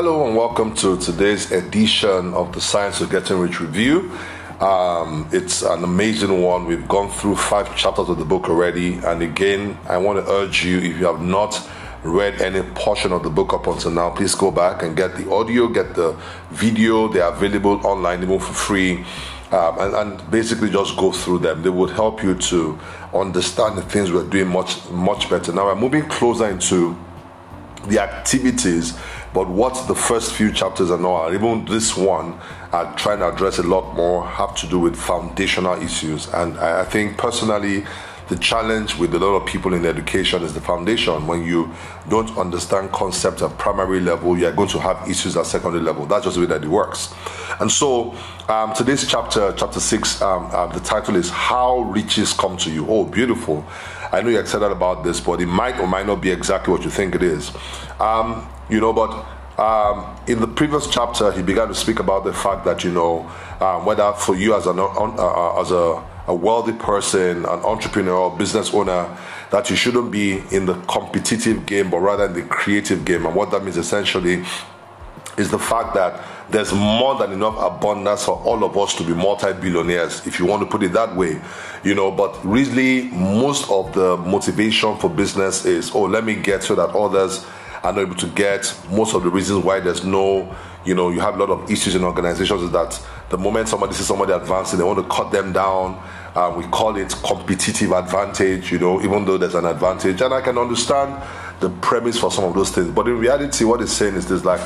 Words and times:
Hello 0.00 0.28
and 0.28 0.36
welcome 0.36 0.76
to 0.76 0.96
today's 0.96 1.50
edition 1.50 2.32
of 2.32 2.52
the 2.52 2.60
Science 2.60 3.00
of 3.00 3.10
Getting 3.10 3.36
Rich 3.40 3.58
Review. 3.58 4.12
Um, 4.60 5.28
it's 5.32 5.62
an 5.62 5.82
amazing 5.82 6.40
one. 6.40 6.66
We've 6.66 6.86
gone 6.86 7.10
through 7.10 7.34
five 7.34 7.74
chapters 7.76 8.08
of 8.08 8.16
the 8.16 8.24
book 8.24 8.48
already, 8.48 8.94
and 8.98 9.22
again, 9.22 9.76
I 9.88 9.96
want 9.96 10.24
to 10.24 10.32
urge 10.32 10.64
you 10.64 10.78
if 10.78 11.00
you 11.00 11.06
have 11.06 11.20
not 11.20 11.68
read 12.04 12.40
any 12.40 12.62
portion 12.76 13.10
of 13.10 13.24
the 13.24 13.30
book 13.30 13.52
up 13.52 13.66
until 13.66 13.90
now, 13.90 14.10
please 14.10 14.36
go 14.36 14.52
back 14.52 14.84
and 14.84 14.96
get 14.96 15.16
the 15.16 15.28
audio, 15.32 15.66
get 15.66 15.96
the 15.96 16.16
video. 16.50 17.08
They're 17.08 17.26
available 17.26 17.84
online, 17.84 18.22
even 18.22 18.38
for 18.38 18.52
free. 18.52 19.04
Um, 19.50 19.80
and, 19.80 19.94
and, 19.94 20.30
basically 20.30 20.70
just 20.70 20.96
go 20.96 21.10
through 21.10 21.40
them. 21.40 21.62
They 21.62 21.70
would 21.70 21.90
help 21.90 22.22
you 22.22 22.36
to 22.36 22.78
understand 23.12 23.76
the 23.76 23.82
things 23.82 24.12
we're 24.12 24.30
doing 24.30 24.46
much, 24.46 24.88
much 24.90 25.28
better. 25.28 25.52
Now 25.52 25.64
we're 25.64 25.74
moving 25.74 26.08
closer 26.08 26.48
into 26.48 26.96
the 27.88 28.00
activities 28.00 28.98
but 29.34 29.48
what 29.48 29.86
the 29.88 29.94
first 29.94 30.32
few 30.32 30.52
chapters 30.52 30.90
are 30.90 30.98
not, 30.98 31.34
even 31.34 31.64
this 31.66 31.96
one, 31.96 32.38
are 32.72 32.94
trying 32.96 33.18
to 33.18 33.28
address 33.28 33.58
a 33.58 33.62
lot 33.62 33.94
more, 33.94 34.26
have 34.26 34.56
to 34.56 34.66
do 34.66 34.78
with 34.78 34.96
foundational 34.96 35.80
issues. 35.82 36.28
And 36.32 36.58
I 36.58 36.84
think 36.84 37.18
personally, 37.18 37.84
the 38.28 38.36
challenge 38.36 38.96
with 38.98 39.14
a 39.14 39.18
lot 39.18 39.36
of 39.36 39.46
people 39.46 39.72
in 39.74 39.86
education 39.86 40.42
is 40.42 40.52
the 40.52 40.60
foundation. 40.60 41.26
When 41.26 41.44
you 41.44 41.72
don't 42.08 42.36
understand 42.36 42.92
concepts 42.92 43.42
at 43.42 43.56
primary 43.58 44.00
level, 44.00 44.36
you 44.36 44.46
are 44.46 44.52
going 44.52 44.68
to 44.70 44.78
have 44.80 45.08
issues 45.08 45.36
at 45.36 45.46
secondary 45.46 45.82
level. 45.82 46.04
That's 46.06 46.24
just 46.24 46.36
the 46.36 46.42
way 46.42 46.46
that 46.48 46.62
it 46.62 46.68
works. 46.68 47.14
And 47.60 47.70
so, 47.70 48.14
um, 48.48 48.74
today's 48.74 49.06
chapter, 49.06 49.54
chapter 49.56 49.80
six, 49.80 50.20
um, 50.20 50.50
uh, 50.52 50.66
the 50.66 50.80
title 50.80 51.16
is 51.16 51.30
"How 51.30 51.80
Riches 51.80 52.32
Come 52.32 52.56
to 52.58 52.70
You." 52.70 52.86
Oh, 52.88 53.04
beautiful! 53.04 53.64
I 54.12 54.22
know 54.22 54.30
you're 54.30 54.40
excited 54.40 54.70
about 54.70 55.04
this, 55.04 55.20
but 55.20 55.40
it 55.40 55.46
might 55.46 55.78
or 55.78 55.86
might 55.86 56.06
not 56.06 56.20
be 56.20 56.30
exactly 56.30 56.72
what 56.72 56.82
you 56.82 56.90
think 56.90 57.14
it 57.14 57.22
is. 57.22 57.52
Um, 58.00 58.48
you 58.70 58.80
know, 58.80 58.92
but 58.92 59.26
um, 59.58 60.16
in 60.26 60.40
the 60.40 60.46
previous 60.46 60.86
chapter, 60.86 61.32
he 61.32 61.42
began 61.42 61.68
to 61.68 61.74
speak 61.74 61.98
about 61.98 62.24
the 62.24 62.32
fact 62.32 62.64
that 62.64 62.84
you 62.84 62.92
know 62.92 63.28
um, 63.60 63.84
whether 63.84 64.12
for 64.12 64.34
you 64.34 64.54
as 64.54 64.66
an 64.66 64.78
uh, 64.78 64.84
uh, 64.86 65.60
as 65.60 65.72
a, 65.72 66.02
a 66.28 66.34
wealthy 66.34 66.72
person, 66.72 67.38
an 67.38 67.60
entrepreneur, 67.64 68.30
business 68.30 68.72
owner, 68.72 69.16
that 69.50 69.68
you 69.68 69.76
shouldn't 69.76 70.10
be 70.10 70.42
in 70.52 70.66
the 70.66 70.74
competitive 70.82 71.66
game, 71.66 71.90
but 71.90 71.98
rather 71.98 72.26
in 72.26 72.34
the 72.34 72.42
creative 72.42 73.04
game. 73.04 73.26
And 73.26 73.34
what 73.34 73.50
that 73.50 73.64
means 73.64 73.76
essentially 73.76 74.44
is 75.38 75.50
the 75.50 75.58
fact 75.58 75.94
that 75.94 76.22
there's 76.50 76.72
more 76.72 77.14
than 77.16 77.32
enough 77.32 77.56
abundance 77.60 78.24
for 78.24 78.36
all 78.44 78.64
of 78.64 78.76
us 78.76 78.94
to 78.94 79.04
be 79.04 79.12
multi-billionaires 79.14 80.26
if 80.26 80.38
you 80.38 80.46
want 80.46 80.62
to 80.62 80.66
put 80.66 80.82
it 80.82 80.92
that 80.92 81.14
way 81.14 81.40
you 81.84 81.94
know 81.94 82.10
but 82.10 82.38
really 82.44 83.04
most 83.08 83.70
of 83.70 83.92
the 83.94 84.16
motivation 84.18 84.96
for 84.96 85.10
business 85.10 85.64
is 85.64 85.90
oh 85.94 86.02
let 86.02 86.24
me 86.24 86.34
get 86.34 86.62
so 86.62 86.74
that 86.74 86.88
others 86.90 87.46
are 87.82 87.92
not 87.92 88.00
able 88.00 88.14
to 88.16 88.26
get. 88.28 88.72
Most 88.90 89.14
of 89.14 89.22
the 89.22 89.30
reasons 89.30 89.64
why 89.64 89.80
there's 89.80 90.04
no, 90.04 90.54
you 90.84 90.94
know, 90.94 91.10
you 91.10 91.20
have 91.20 91.34
a 91.38 91.44
lot 91.44 91.50
of 91.50 91.70
issues 91.70 91.94
in 91.94 92.04
organizations 92.04 92.62
is 92.62 92.70
that 92.72 93.00
the 93.30 93.38
moment 93.38 93.68
somebody 93.68 93.94
sees 93.94 94.06
somebody 94.06 94.32
advancing, 94.32 94.78
they 94.78 94.84
want 94.84 94.98
to 94.98 95.14
cut 95.14 95.30
them 95.30 95.52
down. 95.52 96.02
Uh, 96.34 96.54
we 96.56 96.64
call 96.64 96.96
it 96.96 97.14
competitive 97.24 97.92
advantage, 97.92 98.70
you 98.70 98.78
know, 98.78 99.00
even 99.02 99.24
though 99.24 99.38
there's 99.38 99.54
an 99.54 99.64
advantage. 99.64 100.20
And 100.20 100.32
I 100.32 100.40
can 100.40 100.58
understand 100.58 101.22
the 101.60 101.70
premise 101.80 102.18
for 102.18 102.30
some 102.30 102.44
of 102.44 102.54
those 102.54 102.70
things. 102.70 102.90
But 102.90 103.08
in 103.08 103.18
reality, 103.18 103.64
what 103.64 103.80
it's 103.80 103.92
saying 103.92 104.14
is 104.14 104.28
this 104.28 104.44
like, 104.44 104.60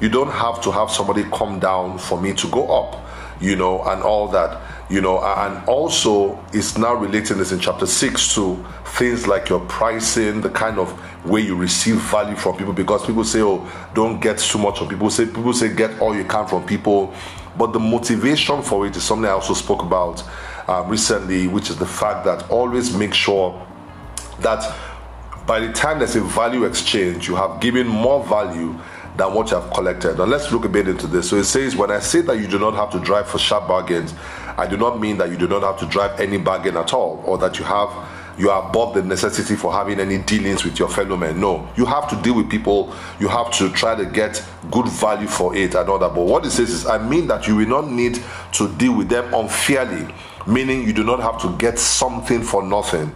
you 0.00 0.08
don't 0.08 0.30
have 0.30 0.60
to 0.62 0.70
have 0.70 0.90
somebody 0.90 1.24
come 1.24 1.58
down 1.58 1.98
for 1.98 2.20
me 2.20 2.32
to 2.34 2.48
go 2.48 2.66
up, 2.70 3.04
you 3.40 3.56
know, 3.56 3.82
and 3.84 4.02
all 4.02 4.28
that 4.28 4.60
you 4.90 5.00
know 5.00 5.18
and 5.22 5.66
also 5.66 6.38
it's 6.52 6.76
now 6.76 6.94
relating 6.94 7.38
this 7.38 7.52
in 7.52 7.58
chapter 7.58 7.86
6 7.86 8.34
to 8.34 8.62
things 8.84 9.26
like 9.26 9.48
your 9.48 9.60
pricing 9.60 10.42
the 10.42 10.50
kind 10.50 10.78
of 10.78 10.92
way 11.24 11.40
you 11.40 11.56
receive 11.56 11.96
value 11.96 12.36
from 12.36 12.56
people 12.56 12.72
because 12.72 13.04
people 13.06 13.24
say 13.24 13.40
oh 13.40 13.66
don't 13.94 14.20
get 14.20 14.38
too 14.38 14.58
much 14.58 14.78
from 14.78 14.88
people. 14.88 15.08
Say 15.10 15.26
people 15.26 15.52
say 15.52 15.74
get 15.74 15.98
all 16.00 16.14
you 16.14 16.24
can 16.24 16.46
from 16.46 16.66
people. 16.66 17.14
But 17.56 17.72
the 17.72 17.80
motivation 17.80 18.62
for 18.62 18.86
it 18.86 18.96
is 18.96 19.04
something 19.04 19.26
i 19.26 19.30
also 19.32 19.54
spoke 19.54 19.82
about 19.82 20.22
uh, 20.68 20.84
recently 20.86 21.46
which 21.46 21.70
is 21.70 21.76
the 21.76 21.86
fact 21.86 22.24
that 22.24 22.50
always 22.50 22.94
make 22.96 23.14
sure 23.14 23.64
that 24.40 24.76
by 25.46 25.60
the 25.60 25.72
time 25.72 25.98
there's 25.98 26.16
a 26.16 26.20
value 26.20 26.64
exchange 26.64 27.28
you 27.28 27.36
have 27.36 27.60
given 27.60 27.86
more 27.86 28.24
value 28.24 28.78
than 29.16 29.32
what 29.32 29.50
you 29.50 29.58
have 29.58 29.72
collected. 29.72 30.18
Now 30.18 30.24
let's 30.24 30.50
look 30.50 30.64
a 30.64 30.68
bit 30.68 30.88
into 30.88 31.06
this. 31.06 31.30
So 31.30 31.36
it 31.36 31.44
says, 31.44 31.76
when 31.76 31.90
I 31.90 32.00
say 32.00 32.20
that 32.22 32.38
you 32.38 32.48
do 32.48 32.58
not 32.58 32.74
have 32.74 32.90
to 32.90 32.98
drive 32.98 33.28
for 33.28 33.38
sharp 33.38 33.68
bargains, 33.68 34.14
I 34.56 34.66
do 34.66 34.76
not 34.76 35.00
mean 35.00 35.18
that 35.18 35.30
you 35.30 35.36
do 35.36 35.48
not 35.48 35.62
have 35.62 35.78
to 35.80 35.86
drive 35.86 36.18
any 36.20 36.38
bargain 36.38 36.76
at 36.76 36.92
all, 36.92 37.22
or 37.24 37.38
that 37.38 37.58
you 37.58 37.64
have 37.64 37.90
you 38.36 38.50
are 38.50 38.68
above 38.68 38.94
the 38.94 39.02
necessity 39.02 39.54
for 39.54 39.72
having 39.72 40.00
any 40.00 40.18
dealings 40.18 40.64
with 40.64 40.78
your 40.78 40.88
fellow 40.88 41.16
men. 41.16 41.38
No, 41.40 41.68
you 41.76 41.84
have 41.84 42.08
to 42.10 42.16
deal 42.16 42.34
with 42.34 42.50
people. 42.50 42.92
You 43.20 43.28
have 43.28 43.52
to 43.52 43.70
try 43.70 43.94
to 43.94 44.04
get 44.04 44.44
good 44.70 44.88
value 44.88 45.28
for 45.28 45.54
it 45.56 45.74
and 45.74 45.88
all 45.88 45.98
that. 46.00 46.14
But 46.14 46.24
what 46.24 46.44
it 46.44 46.50
says 46.50 46.70
is, 46.70 46.86
I 46.86 46.98
mean 46.98 47.28
that 47.28 47.46
you 47.46 47.54
will 47.56 47.68
not 47.68 47.88
need 47.88 48.20
to 48.54 48.68
deal 48.76 48.96
with 48.96 49.08
them 49.08 49.32
unfairly, 49.32 50.12
meaning 50.46 50.84
you 50.84 50.92
do 50.92 51.04
not 51.04 51.20
have 51.20 51.40
to 51.42 51.56
get 51.58 51.78
something 51.78 52.42
for 52.42 52.62
nothing, 52.62 53.14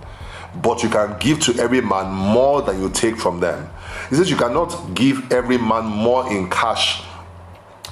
but 0.62 0.82
you 0.82 0.88
can 0.88 1.16
give 1.18 1.40
to 1.40 1.54
every 1.60 1.80
man 1.80 2.12
more 2.12 2.62
than 2.62 2.80
you 2.80 2.90
take 2.90 3.16
from 3.16 3.40
them. 3.40 3.68
He 4.10 4.16
says 4.16 4.30
you 4.30 4.36
cannot 4.36 4.94
give 4.94 5.32
every 5.32 5.58
man 5.58 5.84
more 5.84 6.30
in 6.32 6.48
cash 6.50 7.02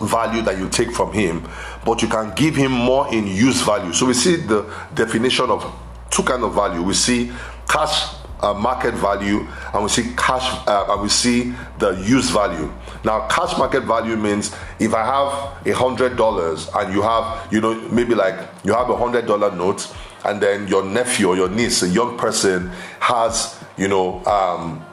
value 0.01 0.43
that 0.43 0.59
you 0.59 0.69
take 0.69 0.91
from 0.93 1.13
him, 1.13 1.49
but 1.85 2.03
you 2.03 2.09
can 2.09 2.35
give 2.35 2.55
him 2.55 2.73
more 2.73 3.13
in 3.13 3.27
use 3.27 3.63
value. 3.63 3.93
So 3.93 4.07
we 4.07 4.15
see 4.15 4.37
the 4.37 4.63
definition 4.95 5.51
of 5.51 5.65
two 6.11 6.23
kind 6.23 6.43
of 6.43 6.55
value. 6.55 6.83
We 6.83 6.95
see 6.95 7.33
cash 7.69 8.15
uh, 8.41 8.53
market 8.55 8.95
value 8.95 9.47
and 9.73 9.83
we 9.83 9.89
see 9.89 10.13
cash 10.17 10.47
uh, 10.67 10.87
and 10.91 11.03
we 11.03 11.09
see 11.09 11.55
the 11.79 11.93
use 12.07 12.31
value 12.31 12.71
now 13.05 13.27
cash 13.29 13.57
market 13.57 13.83
value 13.85 14.17
means 14.17 14.55
if 14.79 14.93
i 14.95 15.05
have 15.05 15.67
a 15.67 15.73
hundred 15.75 16.17
dollars 16.17 16.69
and 16.75 16.93
you 16.93 17.01
have 17.01 17.51
you 17.53 17.61
know 17.61 17.75
maybe 17.91 18.15
like 18.15 18.39
you 18.63 18.75
have 18.75 18.91
a 18.91 18.97
hundred 18.97 19.27
dollar 19.27 19.55
note 19.57 19.91
and 20.25 20.41
then 20.41 20.67
your 20.67 20.85
nephew 20.85 21.29
or 21.29 21.37
your 21.37 21.49
niece 21.49 21.83
a 21.83 21.89
young 21.89 22.17
person 22.19 22.71
has 23.01 23.63
you 23.77 23.89
know 23.89 24.25
um 24.25 24.85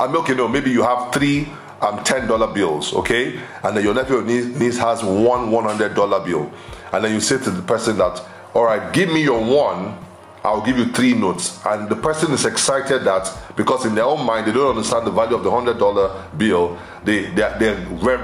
i'm 0.00 0.16
okay 0.16 0.34
no 0.34 0.48
maybe 0.48 0.70
you 0.70 0.82
have 0.82 1.12
three 1.12 1.48
um, 1.80 2.02
ten 2.04 2.26
dollar 2.26 2.52
bills, 2.52 2.94
okay, 2.94 3.38
and 3.62 3.76
then 3.76 3.84
your 3.84 3.94
nephew 3.94 4.18
or 4.18 4.22
niece 4.22 4.78
has 4.78 5.02
one 5.02 5.50
one 5.50 5.64
hundred 5.64 5.94
dollar 5.94 6.24
bill, 6.24 6.50
and 6.92 7.04
then 7.04 7.12
you 7.12 7.20
say 7.20 7.38
to 7.38 7.50
the 7.50 7.62
person 7.62 7.98
that, 7.98 8.22
all 8.54 8.64
right, 8.64 8.92
give 8.92 9.10
me 9.10 9.22
your 9.22 9.42
one, 9.42 9.96
I'll 10.46 10.64
give 10.64 10.78
you 10.78 10.86
three 10.92 11.12
notes, 11.12 11.58
and 11.66 11.88
the 11.88 11.96
person 11.96 12.32
is 12.32 12.44
excited 12.44 13.02
that 13.02 13.30
because 13.56 13.84
in 13.84 13.96
their 13.96 14.04
own 14.04 14.24
mind 14.24 14.46
they 14.46 14.52
don't 14.52 14.76
understand 14.76 15.04
the 15.04 15.10
value 15.10 15.34
of 15.34 15.42
the 15.42 15.50
hundred 15.50 15.78
dollar 15.78 16.24
bill, 16.36 16.78
they 17.04 17.26
they 17.30 17.42
are, 17.42 17.58
they're 17.58 17.74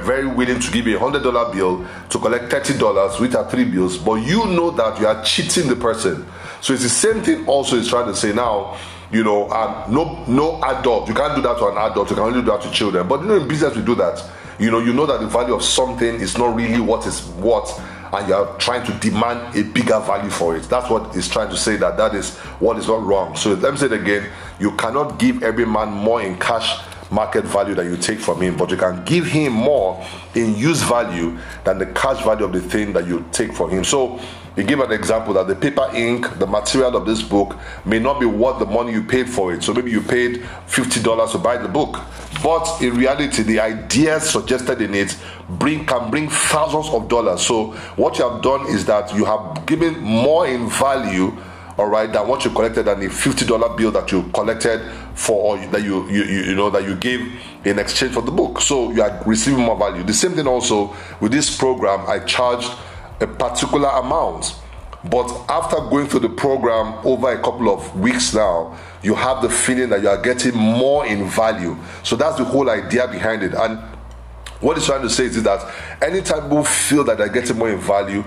very 0.03 0.27
willing 0.27 0.61
to 0.61 0.71
give 0.71 0.87
you 0.87 0.97
a 0.97 1.01
hundred 1.01 1.25
dollar 1.25 1.53
bill 1.53 1.85
to 2.11 2.19
collect 2.21 2.49
thirty 2.49 2.79
dollars, 2.79 3.19
which 3.19 3.35
are 3.35 3.51
three 3.51 3.65
bills, 3.65 3.99
but 3.99 4.15
you 4.15 4.47
know 4.47 4.71
that 4.71 5.01
you 5.01 5.07
are 5.07 5.23
cheating 5.25 5.67
the 5.67 5.75
person. 5.75 6.25
So 6.61 6.73
it's 6.73 6.85
the 6.85 6.89
same 6.89 7.23
thing. 7.23 7.45
Also, 7.49 7.77
is 7.77 7.89
trying 7.89 8.07
to 8.07 8.15
say 8.15 8.33
now 8.33 8.79
you 9.11 9.23
know, 9.23 9.51
and 9.51 9.93
no 9.93 10.25
no 10.27 10.63
adult. 10.63 11.09
You 11.09 11.15
can't 11.15 11.37
do 11.37 11.43
that 11.43 11.59
to 11.59 11.67
an 11.67 11.77
adult. 11.77 12.09
You 12.09 12.17
can 12.17 12.25
only 12.25 12.41
do 12.41 12.47
that 12.47 12.63
to 12.63 12.71
children. 12.71 13.07
But 13.07 13.21
you 13.21 13.27
know, 13.27 13.37
in 13.37 13.47
business 13.49 13.77
we 13.77 13.83
do 13.83 13.95
that. 13.97 14.25
You 14.59 14.71
know, 14.71 14.79
you 14.79 14.93
know 14.93 15.07
that 15.07 15.21
the 15.21 15.27
value 15.27 15.55
of 15.55 15.63
something 15.63 16.15
is 16.21 16.39
not 16.39 16.55
really 16.55 16.81
what 16.81 17.07
is 17.07 17.23
what, 17.43 17.69
and 18.13 18.29
you 18.29 18.35
are 18.35 18.57
trying 18.59 18.85
to 18.87 18.93
demand 18.99 19.57
a 19.57 19.63
bigger 19.63 19.99
value 20.01 20.31
for 20.31 20.57
it. 20.57 20.65
That's 20.65 20.91
what 20.91 21.15
he's 21.15 21.29
trying 21.29 21.51
to 21.51 21.57
say. 21.57 21.77
That 21.77 21.97
that 21.97 22.15
is 22.15 22.37
what 22.61 22.79
is 22.79 22.87
not 22.89 23.03
wrong. 23.03 23.37
So 23.37 23.55
let 23.55 23.73
me 23.73 23.79
say 23.79 23.87
it 23.87 23.93
again. 23.93 24.31
You 24.59 24.73
cannot 24.77 25.19
give 25.19 25.43
every 25.43 25.65
man 25.65 25.89
more 25.89 26.23
in 26.23 26.39
cash 26.39 26.85
market 27.11 27.45
value 27.45 27.75
that 27.75 27.85
you 27.85 27.97
take 27.97 28.19
from 28.19 28.41
him, 28.41 28.57
but 28.57 28.71
you 28.71 28.77
can 28.77 29.05
give 29.05 29.27
him 29.27 29.53
more 29.53 30.05
in 30.35 30.57
use 30.57 30.83
value 30.83 31.39
than 31.65 31.79
the 31.79 31.87
cash 31.87 32.23
value 32.25 32.45
of 32.45 32.53
the 32.53 32.61
thing 32.61 32.93
that 32.95 33.07
you 33.07 33.25
take 33.33 33.53
from 33.53 33.71
him. 33.71 33.85
So 33.85 34.19
he 34.57 34.65
gave 34.65 34.81
an 34.81 34.93
example 34.93 35.33
that 35.35 35.47
the 35.49 35.55
paper 35.55 35.89
ink, 35.95 36.39
the 36.39 36.47
material 36.47 36.97
of 36.97 37.07
this 37.07 37.23
book, 37.23 37.59
may 37.87 37.99
not 37.99 38.21
be 38.21 38.27
worth 38.27 38.59
the 38.59 38.67
money 38.67 38.93
you 38.93 39.03
paid 39.03 39.29
for 39.29 39.53
it. 39.55 39.63
So 39.63 39.73
maybe 39.73 39.91
you 39.91 40.03
paid 40.03 40.43
$50 40.69 41.33
to 41.33 41.39
buy 41.39 41.57
the 41.57 41.69
book. 41.69 41.99
But 42.43 42.83
in 42.83 42.95
reality, 42.95 43.43
the 43.43 43.61
ideas 43.61 44.29
suggested 44.29 44.83
in 44.83 44.95
it 44.95 45.17
bring 45.49 45.87
can 45.87 46.11
bring 46.11 46.29
thousands 46.29 46.89
of 46.91 47.09
dollars. 47.09 47.47
So 47.47 47.73
what 47.97 48.19
you 48.19 48.29
have 48.29 48.43
done 48.43 48.67
is 48.69 48.85
that 48.87 49.15
you 49.15 49.25
have 49.25 49.65
given 49.67 49.99
more 50.01 50.47
in 50.47 50.69
value 50.69 51.37
all 51.79 51.89
right, 51.89 52.13
than 52.13 52.29
what 52.29 52.45
you 52.45 52.51
collected 52.51 52.85
than 52.85 53.01
the 53.01 53.09
fifty 53.09 53.47
dollar 53.47 53.75
bill 53.75 53.91
that 53.93 54.13
you 54.13 54.23
collected 54.35 54.83
for 55.15 55.57
or 55.57 55.67
that 55.69 55.83
you, 55.83 56.07
you 56.11 56.23
you 56.25 56.55
know 56.55 56.69
that 56.69 56.85
you 56.85 56.95
gave 56.97 57.41
in 57.65 57.79
exchange 57.79 58.13
for 58.13 58.23
the 58.23 58.31
book. 58.31 58.61
So 58.61 58.93
you 58.93 59.03
are 59.03 59.23
receiving 59.25 59.65
more 59.65 59.79
value. 59.79 60.03
The 60.03 60.13
same 60.13 60.33
thing 60.33 60.47
also 60.47 60.95
with 61.21 61.33
this 61.33 61.57
program. 61.57 62.05
I 62.07 62.19
charged 62.21 62.71
a 63.23 63.27
particular 63.27 63.89
amount. 63.89 64.55
But 65.05 65.29
after 65.49 65.77
going 65.77 66.07
through 66.07 66.21
the 66.21 66.29
program 66.29 66.95
over 67.05 67.33
a 67.33 67.43
couple 67.43 67.69
of 67.73 67.99
weeks 67.99 68.35
now, 68.35 68.79
you 69.03 69.15
have 69.15 69.43
the 69.43 69.51
feeling 69.51 69.89
that 69.89 70.03
you 70.03 70.09
are 70.09 70.21
getting 70.21 70.57
more 70.57 71.05
in 71.07 71.29
value. 71.29 71.77
So 72.05 72.15
that's 72.15 72.37
the 72.37 72.45
whole 72.45 72.71
idea 72.71 73.09
behind 73.09 73.43
it. 73.43 73.53
And 73.55 73.81
what 74.61 74.77
he's 74.77 74.87
trying 74.87 75.03
to 75.03 75.11
say 75.11 75.25
is 75.25 75.43
that 75.43 75.75
anytime 76.01 76.43
people 76.43 76.63
feel 76.63 77.03
that 77.05 77.19
they're 77.19 77.29
getting 77.29 77.59
more 77.59 77.71
in 77.71 77.81
value, 77.81 78.23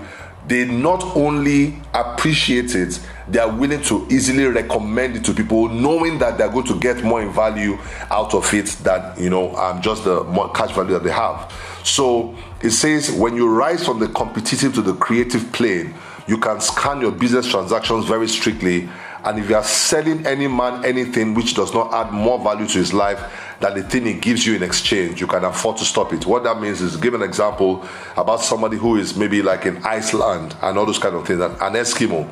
they 0.46 0.64
not 0.64 1.02
only 1.16 1.80
appreciate 1.94 2.74
it, 2.74 3.00
they 3.26 3.38
are 3.38 3.50
willing 3.50 3.82
to 3.82 4.06
easily 4.10 4.44
recommend 4.44 5.16
it 5.16 5.24
to 5.24 5.34
people, 5.34 5.68
knowing 5.68 6.18
that 6.18 6.38
they're 6.38 6.50
going 6.50 6.66
to 6.66 6.78
get 6.78 7.02
more 7.02 7.20
in 7.20 7.32
value 7.32 7.76
out 8.10 8.32
of 8.34 8.52
it 8.54 8.66
than 8.84 9.20
you 9.20 9.30
know 9.30 9.56
um, 9.56 9.82
just 9.82 10.04
the 10.04 10.22
cash 10.54 10.72
value 10.72 10.92
that 10.92 11.02
they 11.02 11.10
have. 11.10 11.52
So 11.82 12.36
it 12.62 12.70
says 12.70 13.10
when 13.10 13.36
you 13.36 13.48
rise 13.48 13.84
from 13.84 13.98
the 13.98 14.08
competitive 14.08 14.74
to 14.74 14.82
the 14.82 14.94
creative 14.94 15.52
plane, 15.52 15.94
you 16.26 16.38
can 16.38 16.60
scan 16.60 17.00
your 17.00 17.12
business 17.12 17.46
transactions 17.46 18.06
very 18.06 18.28
strictly. 18.28 18.88
And 19.24 19.38
if 19.38 19.48
you 19.48 19.56
are 19.56 19.64
selling 19.64 20.24
any 20.26 20.46
man 20.46 20.84
anything 20.84 21.34
which 21.34 21.54
does 21.54 21.74
not 21.74 21.92
add 21.92 22.12
more 22.12 22.38
value 22.38 22.66
to 22.66 22.78
his 22.78 22.92
life 22.92 23.20
than 23.60 23.74
the 23.74 23.82
thing 23.82 24.06
he 24.06 24.14
gives 24.14 24.46
you 24.46 24.54
in 24.54 24.62
exchange, 24.62 25.20
you 25.20 25.26
can 25.26 25.44
afford 25.44 25.76
to 25.78 25.84
stop 25.84 26.12
it. 26.12 26.26
What 26.26 26.44
that 26.44 26.60
means 26.60 26.80
is 26.80 26.96
give 26.96 27.14
an 27.14 27.22
example 27.22 27.84
about 28.16 28.40
somebody 28.40 28.76
who 28.76 28.96
is 28.96 29.16
maybe 29.16 29.42
like 29.42 29.66
in 29.66 29.78
Iceland 29.78 30.56
and 30.62 30.78
all 30.78 30.86
those 30.86 30.98
kind 30.98 31.14
of 31.14 31.26
things, 31.26 31.40
an 31.40 31.50
Eskimo 31.56 32.30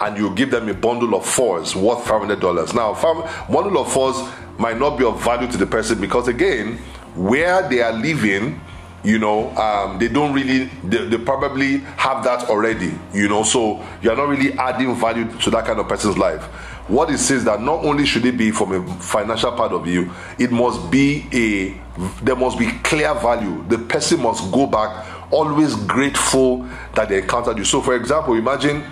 and 0.00 0.16
you 0.16 0.34
give 0.34 0.50
them 0.50 0.68
a 0.68 0.74
bundle 0.74 1.14
of 1.14 1.26
fours 1.26 1.76
worth 1.76 2.04
$500. 2.04 2.74
Now, 2.74 2.92
a 2.94 3.52
bundle 3.52 3.82
of 3.82 3.92
fours 3.92 4.16
might 4.58 4.78
not 4.78 4.98
be 4.98 5.04
of 5.04 5.22
value 5.22 5.50
to 5.50 5.58
the 5.58 5.66
person 5.66 6.00
because, 6.00 6.26
again, 6.26 6.78
where 7.14 7.68
they 7.68 7.82
are 7.82 7.92
living, 7.92 8.60
you 9.02 9.18
know, 9.18 9.50
um, 9.56 9.98
they 9.98 10.08
don't 10.08 10.34
really, 10.34 10.64
they, 10.84 11.06
they, 11.06 11.18
probably 11.18 11.78
have 11.96 12.22
that 12.24 12.50
already, 12.50 12.92
you 13.14 13.28
know, 13.28 13.42
so 13.42 13.84
you're 14.02 14.16
not 14.16 14.28
really 14.28 14.52
adding 14.54 14.94
value 14.94 15.26
to 15.38 15.50
that 15.50 15.64
kind 15.64 15.78
of 15.80 15.88
person's 15.88 16.18
life. 16.18 16.42
What 16.88 17.08
it 17.10 17.18
says 17.18 17.44
that 17.44 17.62
not 17.62 17.84
only 17.84 18.04
should 18.04 18.26
it 18.26 18.36
be 18.36 18.50
from 18.50 18.72
a 18.72 19.00
financial 19.00 19.52
part 19.52 19.72
of 19.72 19.84
view, 19.84 20.10
it 20.38 20.50
must 20.50 20.90
be 20.90 21.26
a, 21.32 21.80
there 22.22 22.36
must 22.36 22.58
be 22.58 22.70
clear 22.82 23.14
value. 23.14 23.64
The 23.68 23.78
person 23.78 24.20
must 24.22 24.50
go 24.52 24.66
back 24.66 25.06
always 25.32 25.76
grateful 25.76 26.68
that 26.94 27.08
they 27.08 27.18
encountered 27.18 27.56
you. 27.56 27.64
So, 27.64 27.80
for 27.80 27.94
example, 27.94 28.34
imagine 28.34 28.84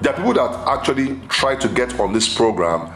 there 0.00 0.12
are 0.12 0.16
people 0.16 0.34
that 0.34 0.50
actually 0.68 1.18
try 1.28 1.56
to 1.56 1.68
get 1.68 1.98
on 1.98 2.12
this 2.12 2.32
program 2.32 2.92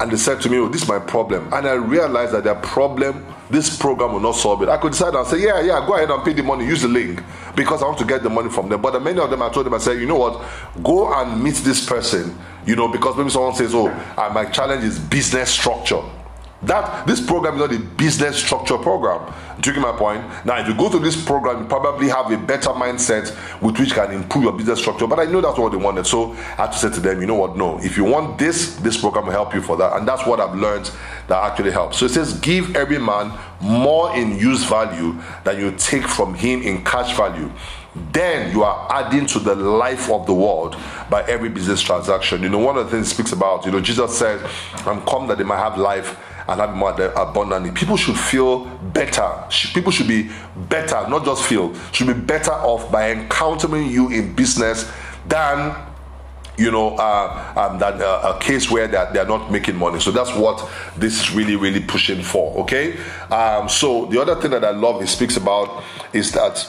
and 0.00 0.10
they 0.10 0.16
said 0.16 0.40
to 0.42 0.50
me, 0.50 0.58
Oh, 0.58 0.68
this 0.68 0.82
is 0.82 0.88
my 0.88 0.98
problem. 0.98 1.52
And 1.52 1.66
I 1.66 1.74
realized 1.74 2.32
that 2.32 2.44
their 2.44 2.56
problem, 2.56 3.24
this 3.50 3.76
program 3.76 4.12
will 4.12 4.20
not 4.20 4.32
solve 4.32 4.62
it. 4.62 4.68
I 4.68 4.76
could 4.76 4.92
decide 4.92 5.14
and 5.14 5.26
say, 5.26 5.40
Yeah, 5.42 5.60
yeah, 5.60 5.84
go 5.86 5.94
ahead 5.94 6.10
and 6.10 6.24
pay 6.24 6.32
the 6.32 6.42
money, 6.42 6.66
use 6.66 6.82
the 6.82 6.88
link 6.88 7.22
because 7.54 7.82
I 7.82 7.86
want 7.86 7.98
to 7.98 8.04
get 8.04 8.22
the 8.22 8.30
money 8.30 8.50
from 8.50 8.68
them. 8.68 8.82
But 8.82 9.00
many 9.02 9.20
of 9.20 9.30
them, 9.30 9.42
I 9.42 9.50
told 9.50 9.66
them, 9.66 9.74
I 9.74 9.78
said, 9.78 10.00
You 10.00 10.06
know 10.06 10.16
what? 10.18 10.42
Go 10.82 11.12
and 11.14 11.42
meet 11.42 11.54
this 11.56 11.86
person, 11.86 12.36
you 12.66 12.76
know, 12.76 12.88
because 12.88 13.16
maybe 13.16 13.30
someone 13.30 13.54
says, 13.54 13.74
Oh, 13.74 13.88
uh, 13.88 14.30
my 14.34 14.44
challenge 14.46 14.84
is 14.84 14.98
business 14.98 15.50
structure. 15.50 16.02
That 16.66 17.06
this 17.06 17.20
program 17.20 17.54
is 17.54 17.60
not 17.60 17.72
a 17.72 17.78
business 17.78 18.38
structure 18.38 18.78
program. 18.78 19.32
Get 19.60 19.76
my 19.76 19.92
point? 19.92 20.22
Now, 20.44 20.58
if 20.58 20.68
you 20.68 20.74
go 20.74 20.90
to 20.90 20.98
this 20.98 21.22
program, 21.22 21.62
you 21.62 21.64
probably 21.66 22.08
have 22.08 22.30
a 22.30 22.38
better 22.38 22.70
mindset 22.70 23.30
with 23.62 23.78
which 23.78 23.92
can 23.92 24.12
improve 24.12 24.44
your 24.44 24.52
business 24.52 24.80
structure. 24.80 25.06
But 25.06 25.20
I 25.20 25.24
know 25.24 25.40
that's 25.40 25.58
what 25.58 25.72
they 25.72 25.78
wanted. 25.78 26.06
So 26.06 26.32
I 26.32 26.66
had 26.66 26.72
to 26.72 26.78
say 26.78 26.90
to 26.90 27.00
them, 27.00 27.20
you 27.20 27.26
know 27.26 27.34
what? 27.34 27.56
No, 27.56 27.78
if 27.80 27.96
you 27.96 28.04
want 28.04 28.38
this, 28.38 28.76
this 28.76 28.98
program 28.98 29.26
will 29.26 29.32
help 29.32 29.54
you 29.54 29.62
for 29.62 29.76
that. 29.76 29.96
And 29.96 30.06
that's 30.06 30.26
what 30.26 30.40
I've 30.40 30.56
learned 30.56 30.90
that 31.28 31.42
actually 31.42 31.70
helps. 31.70 31.98
So 31.98 32.06
it 32.06 32.10
says, 32.10 32.38
give 32.40 32.76
every 32.76 32.98
man 32.98 33.38
more 33.60 34.14
in 34.16 34.38
use 34.38 34.64
value 34.64 35.20
than 35.44 35.58
you 35.58 35.72
take 35.72 36.04
from 36.04 36.34
him 36.34 36.62
in 36.62 36.84
cash 36.84 37.16
value 37.16 37.50
then 38.12 38.50
you 38.52 38.64
are 38.64 38.92
adding 38.92 39.24
to 39.24 39.38
the 39.38 39.54
life 39.54 40.10
of 40.10 40.26
the 40.26 40.34
world 40.34 40.76
by 41.08 41.22
every 41.28 41.48
business 41.48 41.80
transaction. 41.80 42.42
You 42.42 42.48
know, 42.48 42.58
one 42.58 42.76
of 42.76 42.86
the 42.86 42.90
things 42.90 43.08
speaks 43.08 43.30
about, 43.30 43.64
you 43.64 43.70
know, 43.70 43.80
Jesus 43.80 44.18
said, 44.18 44.44
I'm 44.84 45.00
come 45.02 45.28
that 45.28 45.38
they 45.38 45.44
might 45.44 45.58
have 45.58 45.78
life 45.78 46.18
and 46.48 46.60
have 46.60 46.74
more 46.74 46.92
abundantly. 46.92 47.70
People 47.70 47.96
should 47.96 48.18
feel 48.18 48.66
better. 48.92 49.30
People 49.72 49.92
should 49.92 50.08
be 50.08 50.30
better, 50.68 51.08
not 51.08 51.24
just 51.24 51.44
feel, 51.44 51.74
should 51.92 52.06
be 52.06 52.12
better 52.12 52.52
off 52.52 52.90
by 52.92 53.12
encountering 53.12 53.88
you 53.88 54.10
in 54.10 54.34
business 54.34 54.90
than 55.26 55.74
you 56.56 56.70
know, 56.70 56.96
uh, 56.96 57.52
um, 57.56 57.78
that 57.78 58.00
uh, 58.00 58.34
a 58.34 58.40
case 58.40 58.70
where 58.70 58.86
they're, 58.86 59.12
they're 59.12 59.26
not 59.26 59.50
making 59.50 59.76
money. 59.76 59.98
So 59.98 60.10
that's 60.10 60.32
what 60.34 60.70
this 60.96 61.20
is 61.20 61.32
really, 61.32 61.56
really 61.56 61.80
pushing 61.80 62.22
for. 62.22 62.56
Okay. 62.62 62.96
Um, 63.30 63.68
so 63.68 64.06
the 64.06 64.20
other 64.20 64.40
thing 64.40 64.52
that 64.52 64.64
I 64.64 64.70
love 64.70 65.00
he 65.00 65.06
speaks 65.06 65.36
about 65.36 65.82
is 66.12 66.32
that 66.32 66.68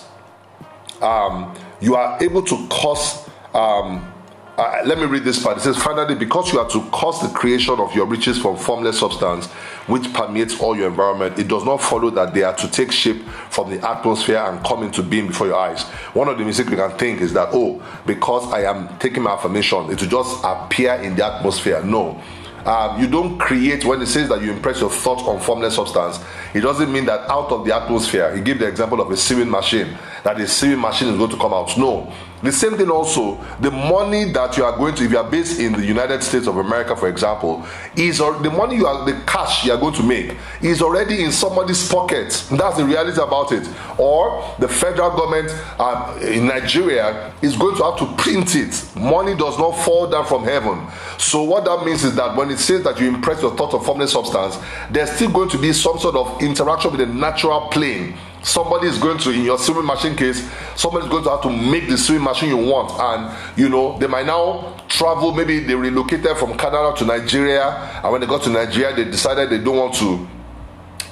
um, 1.01 1.53
you 1.81 1.95
are 1.95 2.17
able 2.23 2.41
to 2.43 2.67
cause 2.67 3.29
um, 3.53 4.11
uh, 4.57 4.81
let 4.85 4.97
me 4.97 5.05
read 5.05 5.23
this 5.23 5.41
part. 5.43 5.57
It 5.57 5.61
says, 5.61 5.77
finally, 5.81 6.15
because 6.15 6.53
you 6.53 6.59
are 6.59 6.69
to 6.69 6.81
cause 6.91 7.21
the 7.21 7.27
creation 7.27 7.77
of 7.79 7.93
your 7.93 8.05
riches 8.05 8.37
from 8.37 8.55
formless 8.55 8.99
substance, 8.99 9.47
which 9.87 10.11
permeates 10.13 10.59
all 10.61 10.77
your 10.77 10.87
environment, 10.87 11.37
it 11.37 11.49
does 11.49 11.65
not 11.65 11.81
follow 11.81 12.09
that 12.11 12.33
they 12.33 12.43
are 12.43 12.55
to 12.55 12.71
take 12.71 12.91
shape 12.91 13.21
from 13.49 13.69
the 13.69 13.85
atmosphere 13.85 14.37
and 14.37 14.63
come 14.65 14.83
into 14.83 15.03
being 15.03 15.27
before 15.27 15.47
your 15.47 15.57
eyes. 15.57 15.83
One 16.13 16.29
of 16.29 16.37
the 16.37 16.45
mistakes 16.45 16.69
we 16.69 16.77
can 16.77 16.91
think 16.91 17.19
is 17.19 17.33
that, 17.33 17.49
oh, 17.51 17.83
because 18.05 18.51
I 18.53 18.61
am 18.61 18.97
taking 18.97 19.23
my 19.23 19.31
affirmation, 19.31 19.91
it 19.91 20.01
will 20.01 20.23
just 20.23 20.41
appear 20.45 20.93
in 20.95 21.15
the 21.15 21.25
atmosphere. 21.25 21.83
No. 21.83 22.21
Um, 22.65 22.99
you 22.99 23.07
don't 23.07 23.37
create 23.37 23.85
when 23.85 24.01
it 24.01 24.07
says 24.07 24.27
that 24.29 24.41
you 24.41 24.51
impress 24.51 24.79
your 24.79 24.89
thoughts 24.89 25.21
on 25.21 25.39
formless 25.39 25.75
substance 25.75 26.19
it 26.55 26.61
doesn't 26.61 26.91
mean 26.91 27.05
that 27.05 27.29
out 27.29 27.51
of 27.51 27.63
the 27.63 27.75
atmosphere 27.75 28.35
he 28.35 28.41
gave 28.41 28.57
the 28.57 28.67
example 28.67 28.99
of 28.99 29.11
a 29.11 29.15
sewing 29.15 29.51
machine 29.51 29.95
that 30.23 30.35
the 30.35 30.47
sewing 30.47 30.81
machine 30.81 31.09
is 31.09 31.15
going 31.15 31.29
to 31.29 31.37
come 31.37 31.53
out 31.53 31.77
no 31.77 32.11
the 32.43 32.51
same 32.51 32.77
thing 32.77 32.89
also, 32.89 33.43
the 33.59 33.71
money 33.71 34.25
that 34.33 34.57
you 34.57 34.63
are 34.63 34.77
going 34.77 34.93
to, 34.95 35.05
if 35.05 35.11
you 35.11 35.17
are 35.17 35.29
based 35.29 35.59
in 35.59 35.73
the 35.73 35.85
United 35.85 36.21
States 36.21 36.47
of 36.47 36.57
America, 36.57 36.95
for 36.95 37.07
example, 37.07 37.65
is 37.95 38.19
or 38.19 38.37
the 38.39 38.51
money 38.51 38.75
you 38.75 38.85
are, 38.85 39.05
the 39.05 39.19
cash 39.25 39.65
you 39.65 39.71
are 39.71 39.79
going 39.79 39.93
to 39.95 40.03
make 40.03 40.35
is 40.61 40.81
already 40.81 41.23
in 41.23 41.31
somebody's 41.31 41.89
pocket. 41.89 42.29
That's 42.51 42.77
the 42.77 42.85
reality 42.85 43.19
about 43.21 43.51
it. 43.51 43.67
Or 43.97 44.55
the 44.59 44.67
federal 44.67 45.11
government 45.15 45.49
uh, 45.79 46.19
in 46.21 46.47
Nigeria 46.47 47.33
is 47.41 47.55
going 47.55 47.77
to 47.77 47.83
have 47.83 47.97
to 47.99 48.05
print 48.21 48.55
it. 48.55 48.95
Money 48.95 49.35
does 49.35 49.57
not 49.57 49.71
fall 49.71 50.07
down 50.07 50.25
from 50.25 50.43
heaven. 50.43 50.85
So 51.17 51.43
what 51.43 51.65
that 51.65 51.85
means 51.85 52.03
is 52.03 52.15
that 52.15 52.35
when 52.35 52.51
it 52.51 52.57
says 52.57 52.83
that 52.83 52.99
you 52.99 53.07
impress 53.07 53.41
your 53.41 53.55
thought 53.55 53.73
of 53.73 53.85
formless 53.85 54.11
substance, 54.11 54.57
there's 54.91 55.11
still 55.11 55.31
going 55.31 55.49
to 55.49 55.57
be 55.57 55.73
some 55.73 55.97
sort 55.99 56.15
of 56.15 56.41
interaction 56.41 56.91
with 56.91 56.99
the 56.99 57.07
natural 57.07 57.69
plane 57.69 58.15
somebody 58.45 58.87
is 58.87 58.97
going 58.99 59.17
to 59.17 59.31
in 59.31 59.43
your 59.43 59.57
sewing 59.57 59.85
machine 59.85 60.15
case 60.15 60.47
somebody 60.75 61.05
is 61.05 61.11
going 61.11 61.23
to 61.23 61.31
have 61.31 61.41
to 61.41 61.49
make 61.49 61.87
the 61.89 61.97
sewing 61.97 62.23
machine 62.23 62.49
you 62.49 62.57
want. 62.57 62.91
And 62.99 63.59
you 63.59 63.67
know 63.69 63.97
they 63.97 64.07
might 64.07 64.25
now 64.27 64.77
travel 64.87 65.33
maybe 65.33 65.59
they 65.59 65.75
relocated 65.75 66.37
from 66.37 66.55
canada 66.57 66.93
to 66.97 67.05
nigeria. 67.05 67.71
And 68.03 68.11
when 68.11 68.21
they 68.21 68.27
got 68.27 68.43
to 68.43 68.49
nigeria 68.51 68.95
they 68.95 69.05
decided 69.05 69.49
they 69.49 69.57
don't 69.57 69.77
want 69.77 69.95
to 69.95 70.27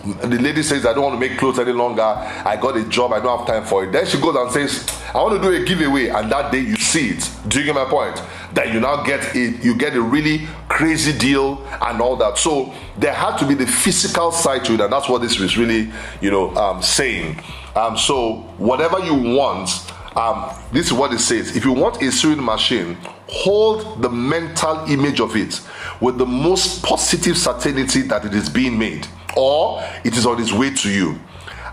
the 0.04 0.38
lady 0.40 0.64
says, 0.64 0.86
I 0.86 0.94
don't 0.94 1.04
want 1.04 1.16
to 1.16 1.30
make 1.30 1.38
clothes 1.40 1.60
any 1.60 1.72
longer. 1.72 2.02
I 2.02 2.58
got 2.58 2.76
a 2.76 2.84
job, 2.84 3.14
I 3.14 3.22
don't 3.22 3.38
have 3.38 3.48
time 3.48 3.64
for 3.64 3.86
it. 3.86 3.94
Then 3.94 4.06
she 4.06 4.20
goes 4.20 4.36
and 4.36 4.52
says, 4.52 5.02
I 5.14 5.22
want 5.22 5.42
to 5.42 5.50
do 5.50 5.56
a 5.56 5.66
giveaway, 5.66 6.10
and 6.10 6.30
that 6.30 6.52
day 6.52 6.60
you 6.60 6.76
see 6.76 7.12
it. 7.12 7.32
Do 7.48 7.60
you 7.60 7.66
get 7.66 7.76
my 7.76 7.86
point? 7.86 8.22
That 8.54 8.74
you 8.74 8.82
now 8.82 9.04
get 9.04 9.34
it, 9.34 9.64
you 9.64 9.76
get 9.76 9.96
a 9.96 10.02
really 10.02 10.46
crazy 10.68 11.18
deal 11.18 11.66
and 11.82 12.02
all 12.02 12.18
that. 12.18 12.38
So 12.38 12.74
there 12.98 13.14
had 13.14 13.38
to 13.38 13.48
be 13.48 13.54
the 13.54 13.66
physical 13.66 14.34
side 14.34 14.66
to 14.66 14.74
it, 14.74 14.82
and 14.82 14.92
that's 14.92 15.08
what 15.08 15.22
this 15.22 15.40
is 15.40 15.58
really, 15.58 15.90
you 16.20 16.32
know, 16.32 16.54
um, 16.56 16.82
saying. 16.82 17.40
Um, 17.76 17.98
so 17.98 18.36
whatever 18.58 19.00
you 19.00 19.16
want, 19.16 19.70
um, 20.18 20.54
this 20.74 20.88
is 20.88 20.94
what 20.94 21.14
it 21.14 21.20
says. 21.20 21.56
If 21.56 21.64
you 21.64 21.72
want 21.72 22.02
a 22.02 22.12
sewing 22.12 22.44
machine, 22.44 22.98
hold 23.30 24.02
the 24.02 24.10
mental 24.10 24.84
image 24.90 25.22
of 25.22 25.38
it 25.38 25.62
with 26.02 26.18
the 26.18 26.26
most 26.26 26.84
positive 26.84 27.38
certainty 27.38 28.02
that 28.02 28.26
it 28.26 28.34
is 28.34 28.50
being 28.50 28.78
made 28.78 29.08
or 29.36 29.84
it 30.04 30.16
is 30.16 30.26
on 30.26 30.42
its 30.42 30.52
way 30.52 30.74
to 30.74 30.90
you. 30.90 31.20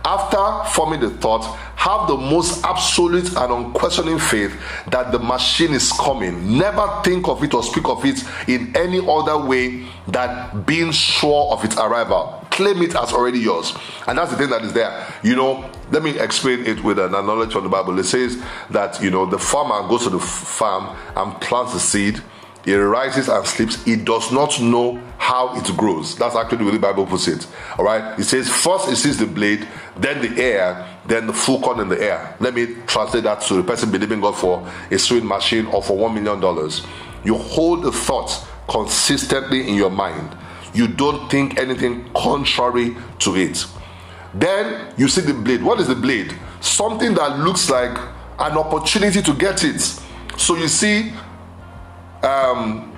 After 0.05 0.71
forming 0.71 1.01
the 1.01 1.11
thought, 1.11 1.45
have 1.77 2.09
the 2.09 2.17
most 2.17 2.65
absolute 2.65 3.37
and 3.37 3.53
unquestioning 3.53 4.19
faith 4.19 4.59
that 4.89 5.13
the 5.13 5.19
machine 5.19 5.73
is 5.73 5.93
coming. 5.93 6.59
Never 6.59 7.01
think 7.05 7.29
of 7.29 7.43
it 7.45 7.53
or 7.53 7.63
speak 7.63 7.87
of 7.87 8.05
it 8.05 8.23
in 8.49 8.75
any 8.77 8.99
other 8.99 9.39
way 9.39 9.87
than 10.09 10.63
being 10.63 10.91
sure 10.93 11.53
of 11.53 11.65
its 11.65 11.77
arrival. 11.77 12.47
Claim 12.51 12.83
it 12.83 12.95
as 12.97 13.13
already 13.13 13.39
yours. 13.39 13.75
And 14.07 14.19
that's 14.19 14.31
the 14.31 14.37
thing 14.39 14.51
that 14.51 14.63
is 14.63 14.73
there. 14.73 15.07
You 15.23 15.37
know, 15.37 15.71
let 15.91 16.03
me 16.03 16.19
explain 16.19 16.67
it 16.67 16.83
with 16.83 16.99
an 16.99 17.15
analogy 17.15 17.53
from 17.53 17.65
the 17.65 17.71
Bible. 17.71 17.99
It 17.99 18.05
says 18.05 18.43
that, 18.71 19.03
you 19.03 19.11
know, 19.11 19.27
the 19.27 19.39
farmer 19.39 19.87
goes 19.89 20.05
to 20.05 20.11
the 20.11 20.21
farm 20.21 20.97
and 21.17 21.39
plants 21.41 21.75
the 21.75 21.81
seed 21.81 22.23
it 22.67 22.75
rises 22.75 23.29
and 23.29 23.47
sleeps. 23.47 23.87
It 23.87 24.05
does 24.05 24.31
not 24.33 24.61
know 24.61 25.01
how 25.31 25.57
it 25.57 25.77
grows. 25.77 26.17
That's 26.17 26.35
actually 26.35 26.59
the 26.59 26.65
way 26.65 26.71
the 26.73 26.81
Bible 26.81 27.07
puts 27.07 27.29
it. 27.29 27.47
All 27.79 27.85
right. 27.85 28.19
It 28.19 28.25
says 28.25 28.49
first 28.49 28.89
it 28.89 28.97
sees 28.97 29.17
the 29.17 29.27
blade, 29.27 29.67
then 29.97 30.21
the 30.21 30.43
air, 30.43 30.99
then 31.07 31.29
the 31.29 31.33
full 31.33 31.61
corn 31.61 31.79
in 31.79 31.89
the 31.89 32.03
air. 32.03 32.37
Let 32.41 32.53
me 32.53 32.75
translate 32.89 33.23
that 33.23 33.41
to 33.43 33.55
the 33.55 33.63
person 33.63 33.93
believing 33.93 34.21
God 34.21 34.37
for 34.37 34.69
a 34.91 34.99
sewing 34.99 35.25
machine 35.25 35.67
or 35.67 35.85
for 35.85 35.97
one 35.97 36.15
million 36.15 36.41
dollars. 36.41 36.85
You 37.23 37.37
hold 37.37 37.85
the 37.85 37.93
thought 37.93 38.45
consistently 38.69 39.69
in 39.69 39.77
your 39.77 39.91
mind. 39.91 40.37
You 40.75 40.89
don't 40.89 41.31
think 41.31 41.61
anything 41.61 42.11
contrary 42.13 42.97
to 43.21 43.37
it. 43.37 43.65
Then 44.35 44.93
you 44.97 45.07
see 45.07 45.21
the 45.21 45.35
blade. 45.35 45.63
What 45.63 45.79
is 45.79 45.87
the 45.87 45.95
blade? 45.95 46.35
Something 46.61 47.15
that 47.15 47.39
looks 47.39 47.71
like 47.71 47.97
an 48.41 48.59
opportunity 48.59 49.23
to 49.23 49.33
get 49.35 49.63
it. 49.63 49.81
So 50.37 50.57
you 50.57 50.67
see 50.67 51.13
um, 52.25 52.90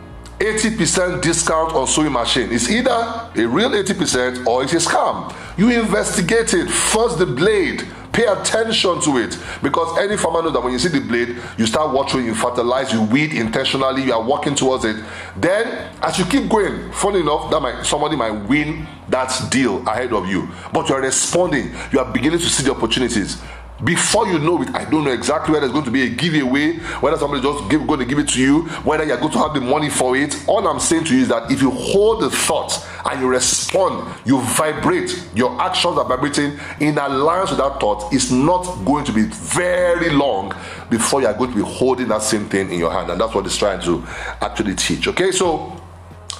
80% 0.42 1.22
discount 1.22 1.72
on 1.72 1.86
sewing 1.86 2.12
machine. 2.12 2.52
It's 2.52 2.68
either 2.68 2.90
a 2.90 3.46
real 3.46 3.70
80% 3.70 4.46
or 4.46 4.64
it 4.64 4.74
is 4.74 4.86
scam. 4.86 5.34
You 5.56 5.70
investigate 5.70 6.52
it. 6.54 6.68
First 6.68 7.18
the 7.18 7.26
blade, 7.26 7.86
Pay 8.12 8.26
attention 8.26 9.00
to 9.00 9.16
it 9.16 9.38
because 9.62 9.96
any 9.98 10.18
farmer 10.18 10.42
knows 10.42 10.52
that 10.52 10.62
when 10.62 10.74
you 10.74 10.78
see 10.78 10.88
the 10.88 11.00
blade, 11.00 11.34
you 11.56 11.66
start 11.66 11.94
watering, 11.94 12.26
you 12.26 12.34
fertilize, 12.34 12.92
you 12.92 13.02
weed 13.04 13.32
intentionally, 13.32 14.02
you 14.02 14.12
are 14.12 14.22
working 14.22 14.54
towards 14.54 14.84
it. 14.84 15.02
Then, 15.38 15.90
as 16.02 16.18
you 16.18 16.26
keep 16.26 16.50
going, 16.50 16.92
funny 16.92 17.20
enough, 17.20 17.50
that 17.50 17.60
might 17.60 17.84
somebody 17.84 18.16
might 18.16 18.32
win 18.32 18.86
that 19.08 19.32
deal 19.50 19.78
ahead 19.88 20.12
of 20.12 20.28
you, 20.28 20.46
but 20.74 20.90
you 20.90 20.94
are 20.94 21.00
responding. 21.00 21.70
You 21.90 22.00
are 22.00 22.12
beginning 22.12 22.38
to 22.40 22.50
see 22.50 22.62
the 22.64 22.74
opportunities 22.74 23.40
before 23.84 24.28
you 24.28 24.38
know 24.38 24.62
it, 24.62 24.68
I 24.74 24.88
don't 24.88 25.04
know 25.04 25.10
exactly 25.10 25.52
whether 25.52 25.66
it's 25.66 25.72
going 25.72 25.84
to 25.86 25.90
be 25.90 26.02
a 26.02 26.08
giveaway, 26.08 26.78
whether 27.00 27.16
somebody 27.16 27.42
just 27.42 27.68
give, 27.68 27.86
going 27.86 27.98
to 27.98 28.06
give 28.06 28.18
it 28.18 28.28
to 28.28 28.40
you, 28.40 28.62
whether 28.84 29.04
you're 29.04 29.16
going 29.16 29.32
to 29.32 29.38
have 29.38 29.54
the 29.54 29.60
money 29.60 29.90
for 29.90 30.16
it. 30.16 30.36
All 30.46 30.66
I'm 30.68 30.78
saying 30.78 31.04
to 31.04 31.16
you 31.16 31.22
is 31.22 31.28
that 31.28 31.50
if 31.50 31.60
you 31.60 31.70
hold 31.70 32.22
the 32.22 32.30
thought 32.30 32.86
and 33.10 33.20
you 33.20 33.28
respond, 33.28 34.14
you 34.24 34.40
vibrate, 34.40 35.28
your 35.34 35.60
actions 35.60 35.98
are 35.98 36.04
vibrating 36.04 36.58
in 36.80 36.96
alliance 36.96 37.50
with 37.50 37.58
that 37.58 37.80
thought, 37.80 38.12
it's 38.12 38.30
not 38.30 38.62
going 38.84 39.04
to 39.04 39.12
be 39.12 39.22
very 39.22 40.10
long 40.10 40.54
before 40.88 41.20
you're 41.20 41.34
going 41.34 41.50
to 41.50 41.56
be 41.56 41.62
holding 41.62 42.06
that 42.08 42.22
same 42.22 42.48
thing 42.48 42.70
in 42.70 42.78
your 42.78 42.92
hand. 42.92 43.10
And 43.10 43.20
that's 43.20 43.34
what 43.34 43.44
it's 43.46 43.56
trying 43.56 43.80
to 43.82 44.04
actually 44.40 44.76
teach. 44.76 45.08
Okay, 45.08 45.32
so 45.32 45.76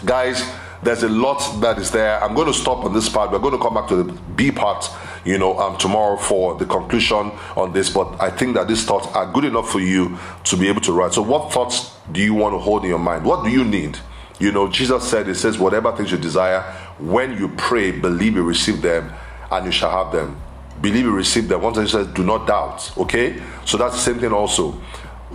guys 0.05 0.49
there's 0.83 1.05
a 1.05 1.09
lot 1.09 1.61
that 1.61 1.79
is 1.79 1.91
there. 1.91 2.23
I'm 2.23 2.35
going 2.35 2.49
to 2.49 2.53
stop 2.53 2.85
on 2.85 2.93
this 2.93 3.09
part. 3.09 3.31
We're 3.31 3.39
going 3.39 3.57
to 3.57 3.63
come 3.63 3.75
back 3.75 3.89
to 3.89 4.03
the 4.03 4.13
B 4.13 4.51
part, 4.51 4.91
you 5.25 5.39
know, 5.39 5.59
um, 5.59 5.77
tomorrow 5.79 6.17
for 6.17 6.57
the 6.57 6.67
conclusion 6.67 7.33
on 7.57 7.73
this. 7.73 7.91
But 7.91 8.21
I 8.21 8.31
think 8.31 8.55
that 8.55 8.69
these 8.69 8.85
thoughts 8.85 9.07
are 9.09 9.31
good 9.33 9.45
enough 9.45 9.71
for 9.71 9.81
you 9.81 10.19
to 10.45 10.57
be 10.57 10.69
able 10.69 10.81
to 10.83 10.93
write. 10.93 11.13
So, 11.15 11.23
what 11.23 11.53
thoughts 11.53 11.97
do 12.11 12.21
you 12.21 12.35
want 12.35 12.55
to 12.55 12.59
hold 12.59 12.85
in 12.85 12.91
your 12.91 12.99
mind? 12.99 13.25
What 13.25 13.45
do 13.45 13.51
you 13.51 13.65
need? 13.65 13.99
You 14.39 14.51
know, 14.51 14.69
Jesus 14.69 15.09
said, 15.09 15.29
He 15.29 15.35
says, 15.35 15.59
whatever 15.59 15.97
things 15.97 16.11
you 16.11 16.19
desire, 16.19 16.63
when 16.99 17.37
you 17.37 17.49
pray, 17.49 17.93
believe 17.93 18.35
you 18.35 18.43
receive 18.43 18.83
them, 18.83 19.13
and 19.53 19.67
you 19.67 19.73
shall 19.73 20.05
have 20.05 20.13
them. 20.13 20.41
Believe 20.81 21.05
you 21.05 21.13
receive 21.13 21.47
them. 21.47 21.63
One 21.63 21.75
he 21.75 21.87
says, 21.87 22.09
do 22.09 22.25
not 22.25 22.47
doubt. 22.47 22.97
Okay? 22.99 23.41
So 23.65 23.77
that's 23.77 23.95
the 23.95 24.01
same 24.01 24.19
thing 24.19 24.33
also. 24.33 24.81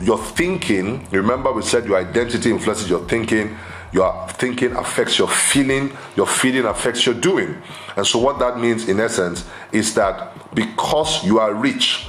Your 0.02 0.18
thinking, 0.18 1.08
remember 1.10 1.52
we 1.54 1.62
said 1.62 1.86
your 1.86 1.98
identity 1.98 2.52
influences 2.52 2.90
your 2.90 3.08
thinking 3.08 3.58
your 3.98 4.28
thinking 4.30 4.76
affects 4.76 5.18
your 5.18 5.28
feeling, 5.28 5.92
your 6.16 6.28
feeling 6.28 6.66
affects 6.66 7.06
your 7.06 7.16
doing. 7.16 7.60
And 7.96 8.06
so, 8.06 8.20
what 8.20 8.38
that 8.40 8.60
means 8.60 8.88
in 8.88 9.00
essence 9.00 9.44
is 9.72 9.96
that 9.96 10.54
because 10.54 11.26
you 11.26 11.40
are 11.40 11.54
rich, 11.54 12.06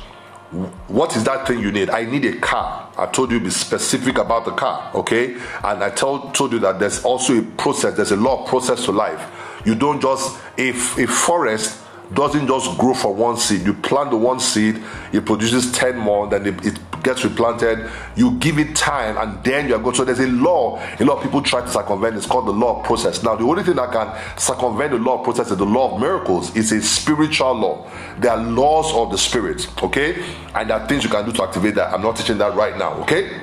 what 0.87 1.17
is 1.17 1.25
that 1.25 1.47
thing 1.47 1.61
you 1.61 1.73
need? 1.73 1.89
I 1.89 2.05
need 2.05 2.25
a 2.27 2.39
car. 2.41 2.93
I 2.97 3.07
told 3.07 3.31
you 3.31 3.41
be 3.41 3.51
specific 3.51 4.19
about 4.19 4.45
the 4.45 4.53
car, 4.53 4.91
okay? 4.95 5.35
And 5.65 5.83
I 5.83 5.91
told 5.91 6.35
told 6.35 6.53
you 6.53 6.59
that 6.61 6.79
there's 6.79 7.03
also 7.05 7.39
a 7.39 7.43
process, 7.43 7.97
there's 7.97 8.13
a 8.13 8.17
lot 8.17 8.43
of 8.43 8.49
process 8.49 8.85
to 8.85 8.93
life. 8.93 9.23
You 9.65 9.75
don't 9.75 10.01
just 10.01 10.39
if 10.57 10.99
a 10.99 11.07
forest 11.07 11.83
doesn't 12.15 12.47
just 12.47 12.79
grow 12.79 12.95
from 12.95 13.17
one 13.17 13.37
seed. 13.37 13.63
You 13.63 13.75
plant 13.75 14.11
the 14.11 14.17
one 14.17 14.41
seed, 14.41 14.83
it 15.13 15.25
produces 15.25 15.71
10 15.73 15.99
more, 15.99 16.29
then 16.29 16.47
it, 16.47 16.67
it 16.67 16.79
gets 17.03 17.25
replanted. 17.25 17.91
You 18.17 18.33
give 18.39 18.59
it 18.59 18.75
time, 18.75 19.17
and 19.19 19.43
then 19.45 19.69
you're 19.69 19.79
going. 19.79 19.95
So 19.95 20.05
there's 20.05 20.21
a 20.21 20.27
law. 20.27 20.83
A 20.99 21.05
lot 21.05 21.19
of 21.19 21.23
people 21.23 21.43
try 21.43 21.61
to 21.61 21.69
circumvent. 21.69 22.17
It's 22.17 22.27
called 22.27 22.47
the 22.47 22.53
law 22.53 22.81
of 22.81 22.87
process. 22.87 23.23
Now, 23.23 23.37
the 23.37 23.45
only 23.45 23.63
thing 23.63 23.77
that 23.77 23.93
can 23.93 24.39
circumvent 24.39 24.93
the 24.93 24.99
law 24.99 25.19
of 25.19 25.25
process 25.25 25.51
is 25.51 25.59
the 25.59 25.67
law 25.67 25.95
of 25.95 26.01
miracles. 26.01 26.55
It's 26.57 26.73
a 26.73 26.83
spiritual 26.83 27.55
law. 27.55 27.91
There 28.19 28.31
are 28.33 28.43
laws 28.43 28.93
of 28.95 29.11
the 29.11 29.19
spirit, 29.19 29.67
okay? 29.83 30.25
And 30.55 30.71
there 30.71 30.81
are 30.81 30.87
things 30.89 31.05
you 31.05 31.11
can 31.11 31.25
do 31.25 31.33
to 31.33 31.43
activate 31.43 31.75
that. 31.77 31.93
I'm 31.93 32.03
not 32.03 32.17
teaching 32.17 32.39
that 32.39 32.55
right 32.55 32.77
now, 32.77 32.95
okay? 33.03 33.43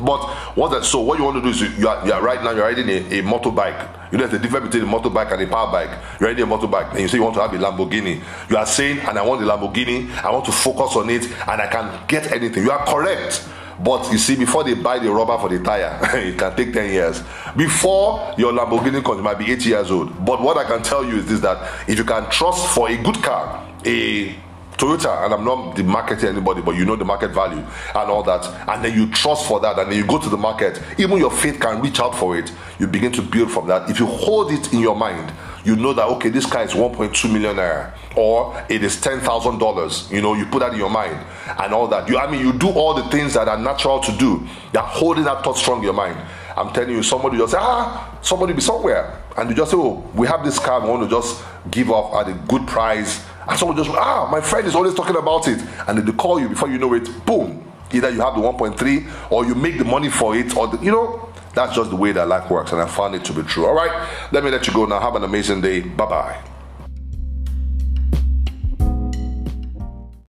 But 0.00 0.24
what 0.56 0.70
that 0.72 0.84
so 0.84 1.00
what 1.00 1.18
you 1.18 1.24
want 1.24 1.36
to 1.36 1.42
do 1.42 1.48
is 1.48 1.78
you 1.78 1.88
are, 1.88 2.04
you 2.06 2.12
are 2.12 2.22
right 2.22 2.42
now 2.42 2.50
you're 2.50 2.64
riding 2.64 2.88
a, 2.88 3.20
a 3.20 3.22
motorbike. 3.22 4.12
You 4.12 4.18
know 4.18 4.26
there's 4.26 4.40
a 4.40 4.42
difference 4.42 4.66
between 4.66 4.88
a 4.88 4.92
motorbike 4.92 5.32
and 5.32 5.42
a 5.42 5.46
power 5.46 5.70
bike. 5.70 5.90
You're 6.20 6.30
riding 6.30 6.44
a 6.44 6.46
motorbike 6.46 6.90
and 6.90 7.00
you 7.00 7.08
say 7.08 7.18
you 7.18 7.22
want 7.22 7.36
to 7.36 7.42
have 7.42 7.52
a 7.52 7.58
Lamborghini. 7.58 8.22
You 8.50 8.56
are 8.56 8.66
saying, 8.66 9.00
and 9.00 9.18
I 9.18 9.22
want 9.22 9.40
the 9.40 9.46
Lamborghini, 9.46 10.10
I 10.22 10.30
want 10.30 10.44
to 10.46 10.52
focus 10.52 10.96
on 10.96 11.10
it, 11.10 11.24
and 11.24 11.62
I 11.62 11.66
can 11.68 12.06
get 12.08 12.32
anything. 12.32 12.64
You 12.64 12.72
are 12.72 12.84
correct. 12.86 13.48
But 13.82 14.10
you 14.12 14.18
see, 14.18 14.36
before 14.36 14.62
they 14.62 14.74
buy 14.74 15.00
the 15.00 15.10
rubber 15.10 15.36
for 15.38 15.48
the 15.48 15.62
tire, 15.62 15.98
it 16.14 16.38
can 16.38 16.54
take 16.56 16.72
10 16.72 16.92
years. 16.92 17.22
Before 17.56 18.34
your 18.38 18.52
Lamborghini 18.52 19.02
comes, 19.04 19.18
you 19.18 19.22
might 19.22 19.38
be 19.38 19.50
80 19.50 19.68
years 19.68 19.90
old. 19.90 20.24
But 20.24 20.40
what 20.42 20.56
I 20.56 20.64
can 20.64 20.82
tell 20.82 21.04
you 21.04 21.16
is 21.16 21.26
this 21.26 21.40
that 21.40 21.88
if 21.88 21.98
you 21.98 22.04
can 22.04 22.28
trust 22.30 22.74
for 22.74 22.88
a 22.88 22.96
good 22.96 23.22
car, 23.22 23.66
a 23.84 24.34
Toyota, 24.76 25.24
and 25.24 25.32
I'm 25.32 25.44
not 25.44 25.76
the 25.76 25.84
marketing 25.84 26.30
anybody, 26.30 26.60
but 26.60 26.72
you 26.76 26.84
know 26.84 26.96
the 26.96 27.04
market 27.04 27.30
value 27.30 27.58
and 27.58 28.10
all 28.10 28.22
that, 28.24 28.44
and 28.68 28.84
then 28.84 28.98
you 28.98 29.10
trust 29.10 29.46
for 29.46 29.60
that, 29.60 29.78
and 29.78 29.90
then 29.90 29.98
you 29.98 30.06
go 30.06 30.18
to 30.18 30.28
the 30.28 30.36
market, 30.36 30.80
even 30.98 31.18
your 31.18 31.30
faith 31.30 31.60
can 31.60 31.80
reach 31.80 32.00
out 32.00 32.14
for 32.16 32.36
it. 32.36 32.52
You 32.78 32.86
begin 32.88 33.12
to 33.12 33.22
build 33.22 33.52
from 33.52 33.68
that. 33.68 33.88
If 33.88 34.00
you 34.00 34.06
hold 34.06 34.52
it 34.52 34.72
in 34.72 34.80
your 34.80 34.96
mind, 34.96 35.32
you 35.64 35.76
know 35.76 35.92
that 35.94 36.04
okay, 36.04 36.28
this 36.28 36.44
car 36.44 36.62
is 36.64 36.72
1.2 36.72 37.32
million 37.32 37.56
naira, 37.56 37.92
or 38.16 38.62
it 38.68 38.82
is 38.82 39.00
ten 39.00 39.20
thousand 39.20 39.58
dollars. 39.58 40.10
You 40.10 40.20
know, 40.20 40.34
you 40.34 40.44
put 40.46 40.58
that 40.60 40.72
in 40.72 40.78
your 40.78 40.90
mind 40.90 41.24
and 41.58 41.72
all 41.72 41.86
that. 41.88 42.08
You, 42.08 42.18
I 42.18 42.30
mean, 42.30 42.40
you 42.40 42.52
do 42.52 42.68
all 42.68 42.94
the 42.94 43.04
things 43.10 43.34
that 43.34 43.48
are 43.48 43.58
natural 43.58 44.00
to 44.00 44.12
do. 44.18 44.46
You're 44.72 44.82
holding 44.82 45.24
that 45.24 45.44
thought 45.44 45.56
strong 45.56 45.78
in 45.78 45.84
your 45.84 45.94
mind. 45.94 46.18
I'm 46.56 46.72
telling 46.72 46.90
you, 46.90 47.02
somebody 47.02 47.38
just 47.38 47.52
say, 47.52 47.58
ah, 47.60 48.18
somebody 48.22 48.52
be 48.52 48.60
somewhere, 48.60 49.20
and 49.36 49.50
you 49.50 49.56
just 49.56 49.70
say, 49.70 49.76
oh, 49.76 50.04
we 50.14 50.26
have 50.26 50.44
this 50.44 50.58
car, 50.58 50.80
we 50.80 50.88
want 50.88 51.02
to 51.02 51.08
just 51.08 51.42
give 51.70 51.90
up 51.90 52.12
at 52.14 52.28
a 52.28 52.34
good 52.46 52.66
price 52.66 53.24
and 53.48 53.58
someone 53.58 53.76
just, 53.76 53.90
ah, 53.90 54.28
my 54.30 54.40
friend 54.40 54.66
is 54.66 54.74
always 54.74 54.94
talking 54.94 55.16
about 55.16 55.48
it. 55.48 55.60
And 55.86 55.98
they 55.98 56.12
call 56.12 56.40
you 56.40 56.48
before 56.48 56.68
you 56.68 56.78
know 56.78 56.92
it, 56.94 57.08
boom. 57.26 57.62
Either 57.92 58.10
you 58.10 58.20
have 58.20 58.34
the 58.34 58.40
1.3 58.40 59.30
or 59.30 59.44
you 59.46 59.54
make 59.54 59.78
the 59.78 59.84
money 59.84 60.08
for 60.08 60.36
it, 60.36 60.56
or, 60.56 60.66
the, 60.68 60.78
you 60.84 60.90
know, 60.90 61.28
that's 61.54 61.76
just 61.76 61.90
the 61.90 61.96
way 61.96 62.12
that 62.12 62.26
life 62.26 62.50
works. 62.50 62.72
And 62.72 62.80
I 62.80 62.86
found 62.86 63.14
it 63.14 63.24
to 63.26 63.32
be 63.32 63.42
true. 63.42 63.66
All 63.66 63.74
right, 63.74 64.08
let 64.32 64.42
me 64.44 64.50
let 64.50 64.66
you 64.66 64.72
go 64.72 64.86
now. 64.86 65.00
Have 65.00 65.14
an 65.14 65.24
amazing 65.24 65.60
day. 65.60 65.80
Bye 65.80 66.06
bye. 66.06 66.53